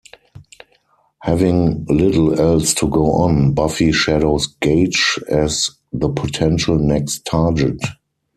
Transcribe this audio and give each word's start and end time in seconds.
Having 1.21 1.85
little 1.85 2.39
else 2.41 2.73
to 2.73 2.87
go 2.89 3.05
on, 3.21 3.53
Buffy 3.53 3.91
shadows 3.91 4.47
Gage 4.47 5.19
as 5.29 5.69
the 5.93 6.09
potential 6.09 6.79
next 6.79 7.23
target. 7.23 7.79